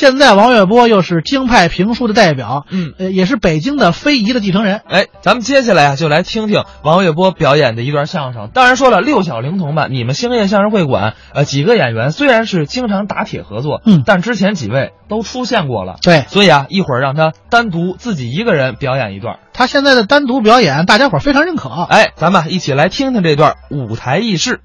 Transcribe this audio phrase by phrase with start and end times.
[0.00, 4.80] 现在王月波又是京派评书的代表，嗯，呃，也是北京的非遗的继承人。
[4.88, 8.48] 哎，咱们接下来啊，就来听听王月波表演的一段相声。
[8.54, 15.96] 当然说了，六小龄童吧，你们兴业相声会馆，呃，几个演员虽然是经常打铁合作，嗯但之前几位都出现过了。
[16.00, 19.38] 对所以啊，一会儿让他单独自己一个人表演一段。
[19.52, 21.68] 他现在的单独表演，大家伙非常认可。
[21.68, 24.60] 哎，咱们一起来听听这段舞台轶事。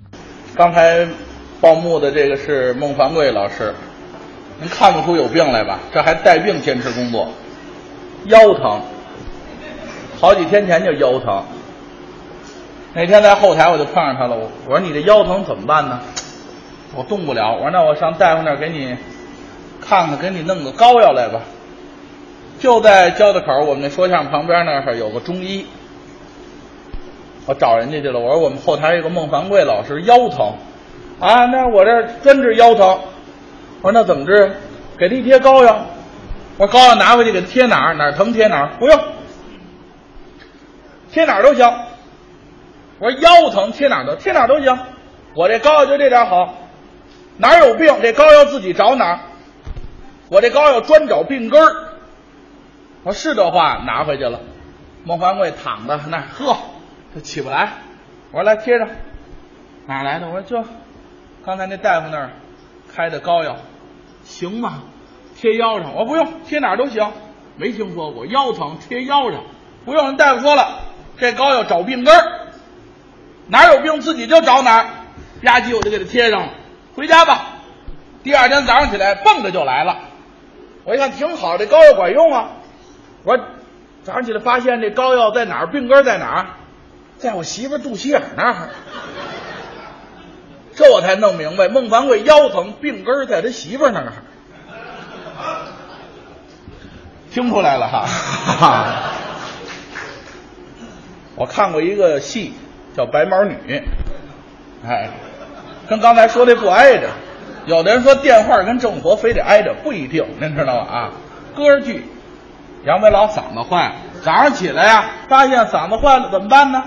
[0.56, 1.06] 刚才
[1.60, 3.76] 报幕的这个是孟凡贵老师，
[4.60, 5.80] 您看不出有病来吧？
[5.94, 7.28] 这还带病坚持工作，
[8.26, 8.80] 腰疼，
[10.20, 11.44] 好几天前就腰疼。
[12.94, 16.00] 那天在后台我就碰上他了，我我说你这腰疼怎么办呢？
[16.96, 18.96] 我动不了，我说那我上大夫那儿给你
[19.82, 21.42] 看看，给你弄个膏药来吧。
[22.58, 25.66] 就在交道口我们那说相声旁边那儿有个中医，
[27.46, 28.18] 我找人家去了。
[28.18, 30.54] 我说我们后台有个孟凡贵老师腰疼，
[31.20, 32.98] 啊，那我这专治腰疼。
[33.86, 34.52] 我说那怎么治？
[34.98, 35.86] 给他一贴膏药。
[36.58, 37.94] 我说膏药拿回去给他贴哪儿？
[37.94, 38.70] 哪儿疼贴哪儿？
[38.80, 39.00] 不用，
[41.12, 41.72] 贴哪儿都行。
[42.98, 44.76] 我说腰疼贴哪儿都贴哪儿都行。
[45.36, 46.56] 我这膏药就这点好，
[47.38, 49.20] 哪儿有病这膏药自己找哪儿。
[50.30, 51.90] 我这膏药专找病根儿。
[53.04, 54.40] 我说是这话，拿回去了。
[55.04, 56.58] 孟凡贵躺在那儿，呵，
[57.14, 57.74] 他起不来。
[58.32, 58.90] 我说来贴上，
[59.86, 60.26] 哪来的？
[60.28, 60.68] 我说就
[61.46, 62.32] 刚才那大夫那儿
[62.96, 63.58] 开的膏药，
[64.26, 64.84] 行吗？
[65.38, 65.96] 贴腰上。
[65.96, 67.12] 我不用，贴哪儿都行。
[67.56, 69.44] 没听说过腰疼贴腰上，
[69.86, 70.08] 不用。
[70.08, 70.80] 人大夫说了，
[71.18, 72.48] 这膏药找病根儿，
[73.48, 74.84] 哪有病自己就找哪儿。
[75.42, 76.50] 吧唧我就给他贴上了，
[76.96, 77.60] 回家吧。
[78.24, 80.00] 第二天早上起来蹦着就来了。
[80.84, 82.50] 我一看挺好，这膏药管用啊。
[83.24, 83.38] 我
[84.04, 86.48] 早上起来发现这膏药在哪儿，病根在哪儿，
[87.18, 88.70] 在我媳妇肚脐眼那儿。
[90.76, 94.12] 这我才弄明白，孟凡贵腰疼，病根儿在他媳妇儿那儿。
[97.32, 98.06] 听出来了哈。
[101.36, 102.54] 我看过一个戏
[102.96, 103.56] 叫《白毛女》，
[104.88, 105.10] 哎，
[105.90, 107.10] 跟刚才说的不挨着。
[107.66, 110.92] 有的人说电话跟正活非得挨着，不一定，您知道吧？
[110.92, 111.12] 啊，
[111.56, 112.06] 歌剧，
[112.86, 116.84] 杨梅老嗓子坏了，早上起来呀、发现嗓子坏了怎么办呢？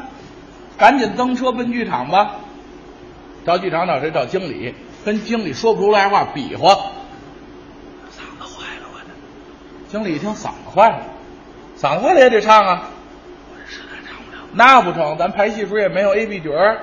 [0.79, 2.37] 赶紧蹬车奔剧场吧。
[3.49, 4.11] 到剧场找谁？
[4.11, 4.75] 找经理，
[5.07, 6.75] 跟经理说不出来话，比划。
[8.11, 9.91] 嗓子坏了，我这。
[9.91, 11.01] 经理一听嗓子坏了，
[11.79, 12.91] 嗓子坏了也得唱啊。
[13.67, 14.43] 实在唱不了。
[14.53, 16.83] 那不成，咱排戏时候也没有 A B 角儿，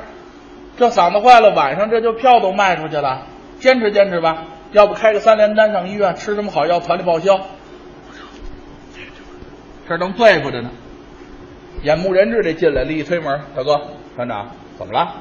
[0.76, 3.28] 这嗓子坏了，晚上这就票都卖出去了。
[3.60, 7.40] 坚持坚持吧，要不开个三联单上医院，吃什么好药团里报销。
[9.88, 10.72] 这正对付着呢，
[11.84, 13.80] 眼目人质这进来了，一推门，大哥
[14.16, 14.50] 团长
[14.80, 15.14] 怎么了？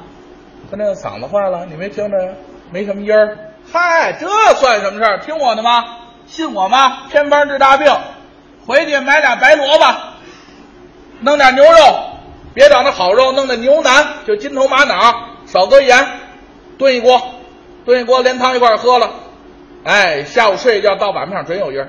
[0.71, 2.35] 他那个嗓子坏了，你没听着？
[2.71, 3.37] 没什么音儿。
[3.73, 5.19] 嗨，这算什么事儿？
[5.19, 5.85] 听我的吗？
[6.27, 7.07] 信我吗？
[7.11, 7.95] 偏方治大病，
[8.67, 9.85] 回去买俩白萝卜，
[11.21, 12.19] 弄点牛肉，
[12.55, 15.15] 别找那好肉，弄点牛腩，就金头玛瑙，
[15.47, 16.07] 少搁盐，
[16.79, 17.21] 炖一锅，
[17.85, 19.11] 炖一锅连汤一块喝了。
[19.85, 21.89] 哎，下午睡一觉到晚上准有音儿。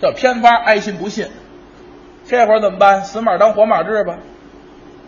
[0.00, 1.28] 这偏方爱信不信，
[2.26, 3.04] 这会儿怎么办？
[3.04, 4.16] 死马当活马治吧，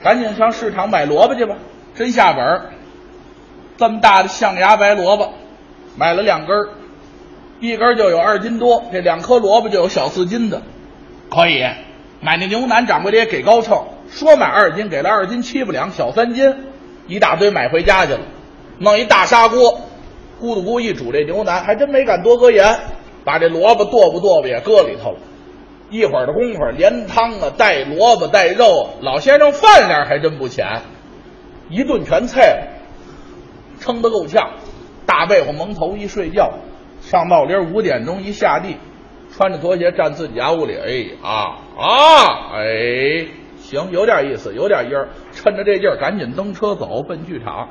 [0.03, 1.56] 赶紧上市场买萝卜去吧。
[1.94, 2.62] 真下本儿，
[3.77, 5.33] 这么大的象牙白萝卜，
[5.97, 6.69] 买了两根儿，
[7.61, 10.62] 一根就有二斤多，这两颗萝卜就有小四斤的，
[11.31, 11.65] 可以。
[12.22, 16.55] 买那牛腩，掌柜的也给高秤，说买二斤，给了二斤七八两，小三斤，
[17.06, 18.21] 一大堆买回家去了，
[18.78, 19.81] 弄一大砂锅，
[20.41, 22.78] 咕嘟咕一煮这牛腩，还真没敢多搁盐，
[23.25, 25.19] 把这萝卜剁不剁吧也搁里头了。
[25.91, 30.83] 一会儿的功夫，连汤啊带萝卜带肉，老先生饭量还真不浅，
[31.69, 32.67] 一顿全菜了，
[33.81, 34.53] 撑得够呛。
[35.06, 36.53] 大被窝蒙头一睡觉，
[37.00, 38.77] 上闹铃五点钟一下地，
[39.33, 47.69] 穿着拖鞋站自己家屋里，哎啊啊哎，行，有点意思，有点音儿，趁着这劲儿赶紧蹬车走奔剧场。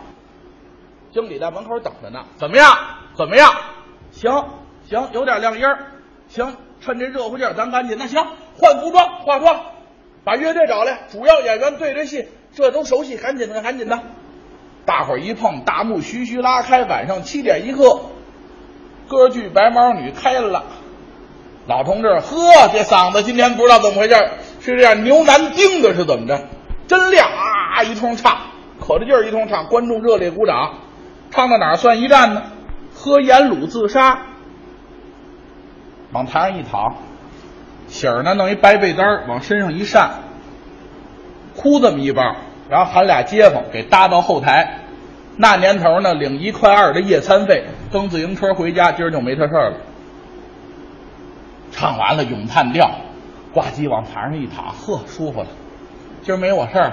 [1.12, 2.68] 经理在门口等着呢，怎么样？
[3.16, 3.50] 怎么样？
[4.12, 4.46] 行
[4.84, 5.80] 行，有点亮音儿，
[6.28, 8.26] 行，趁这热乎劲儿，咱赶紧那行，
[8.58, 9.60] 换服装化妆，
[10.24, 14.00] 把乐队找来，主要演员对着戏，这都熟悉，赶紧的，赶紧的。
[14.86, 18.00] 大伙儿一碰，大幕徐徐拉开，晚上七点一刻，
[19.08, 20.64] 歌剧《白毛女》开了。
[21.68, 24.16] 老同志，呵，这嗓子今天不知道怎么回事，
[24.60, 26.40] 是这样牛腩钉的，是怎么着？
[26.88, 27.84] 真亮啊！
[27.84, 28.38] 一通唱，
[28.80, 30.80] 可着劲儿一通唱，观众热烈鼓掌。
[31.30, 32.42] 唱到哪儿算一站呢？
[32.96, 34.24] 喝盐卤自杀，
[36.12, 36.96] 往台上一躺，
[37.88, 40.10] 喜儿呢弄一白被单儿往身上一扇，
[41.56, 42.36] 哭这么一包，
[42.70, 44.80] 然后喊俩街坊给搭到后台。
[45.38, 49.78] 那年头呢，领一块二的夜餐费，蹬自行车回家，今儿就没他事儿了。
[51.72, 52.92] 唱完了咏叹调，
[53.54, 55.48] 呱唧往台上一躺，呵，舒服了。
[56.24, 56.92] 今儿没我事儿。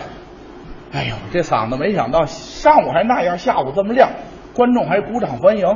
[0.92, 4.10] 哎呦，这嗓子没想到上午还那样，下午这么亮，
[4.54, 5.66] 观众还鼓掌欢迎，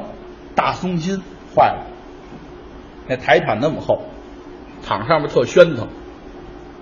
[0.54, 1.22] 大松心
[1.56, 1.86] 坏了。
[3.10, 4.02] 那台毯那么厚，
[4.86, 5.88] 躺上面特喧腾，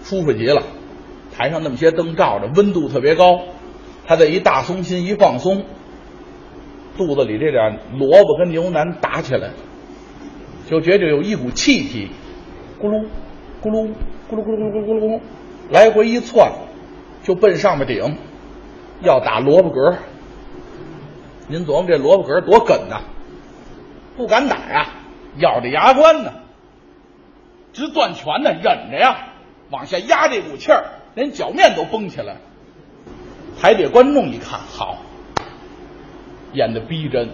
[0.02, 0.62] 舒服极了。
[1.34, 3.40] 台上那么些灯照着，温度特别高，
[4.06, 5.64] 他这一大松心一放松，
[6.98, 9.52] 肚子里这点萝卜跟牛腩打起来，
[10.68, 12.10] 就觉着有一股气体，
[12.78, 13.06] 咕噜
[13.62, 13.88] 咕噜
[14.30, 15.20] 咕噜咕噜咕噜咕噜咕噜，
[15.70, 16.52] 来回一窜，
[17.22, 18.18] 就奔上面顶，
[19.00, 19.96] 要打萝卜格。
[21.46, 23.00] 您琢磨这萝卜格多梗呐，
[24.14, 24.88] 不敢打呀，
[25.38, 26.32] 咬着牙关呢，
[27.72, 29.28] 直攥拳呢，忍着呀，
[29.70, 30.84] 往下压这股气儿。
[31.14, 32.36] 连脚面都绷起来，
[33.60, 34.98] 台底观众一看，好，
[36.52, 37.30] 演的逼真。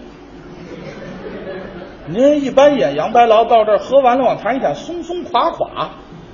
[2.07, 5.91] 您一般演杨白劳到这儿喝完了往台上一下松松垮垮，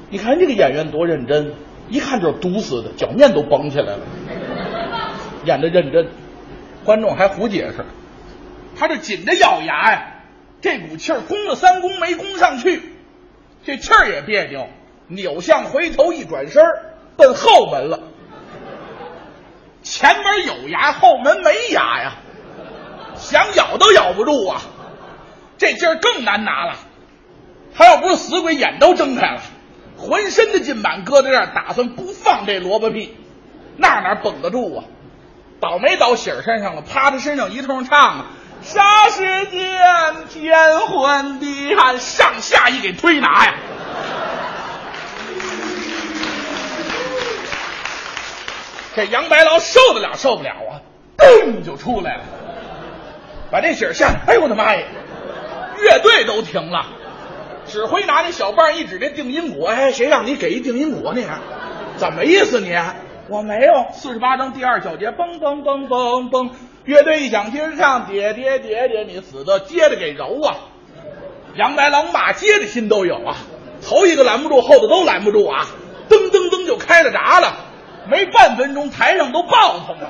[0.09, 1.53] 你看这个演员多认真，
[1.89, 3.99] 一看就是毒死的，脚面都绷起来了，
[5.43, 6.07] 演的认真。
[6.85, 7.85] 观众还胡解释，
[8.77, 10.05] 他这紧着咬牙呀，
[10.61, 12.81] 这股气儿攻了三攻没攻上去，
[13.63, 14.69] 这气儿也别扭，
[15.07, 16.63] 扭向回头一转身。
[17.17, 17.99] 奔后门了，
[19.83, 22.13] 前门有牙，后门没牙呀，
[23.15, 24.61] 想咬都咬不住啊！
[25.57, 26.75] 这劲儿更难拿了。
[27.75, 29.41] 他要不是死鬼，眼都睁开了，
[29.97, 33.15] 浑身的劲板搁在这儿，打算不放这萝卜屁，
[33.77, 34.83] 那哪绷得住啊？
[35.59, 38.25] 倒霉倒喜儿身上了，趴他身上一通唱啊！
[38.63, 43.53] 霎时间天昏地暗，上下一给推拿呀！
[48.95, 50.81] 这杨白劳受得了受不了啊，
[51.17, 52.23] 噔就出来了，
[53.49, 54.13] 把这喜下。
[54.27, 54.83] 哎呦我的妈呀！
[55.79, 56.85] 乐队都停了，
[57.67, 61.21] 指挥拿那小棒一指这定音鼓，哎，谁让你给一定音鼓呢？
[61.97, 62.77] 怎么意思你？
[63.31, 63.85] 我没有。
[63.93, 66.49] 四十八章第二小节，嘣嘣嘣嘣嘣，
[66.83, 70.57] 乐队一响接着唱，爹爹爹爹，你死的接着给揉啊！
[71.55, 73.37] 杨白劳骂街的心都有啊，
[73.81, 75.65] 头一个拦不住，后头都拦不住啊，
[76.09, 77.53] 噔噔噔就开了闸了。
[78.09, 80.09] 没半分钟，台上都爆腾了，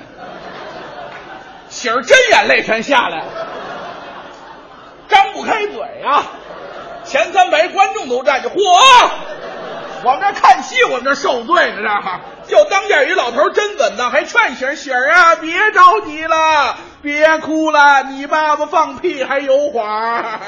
[1.69, 3.25] 喜儿真眼泪全下来了，
[5.07, 6.23] 张不开嘴啊！
[7.03, 8.55] 前三排观众都站着，嚯！
[10.03, 12.21] 我们这看戏，我们这受罪呢，这哈！
[12.47, 20.39] 就当间一老头真稳当，还劝喜儿喜儿啊，别着急了，别哭了，你爸爸放屁还有谎。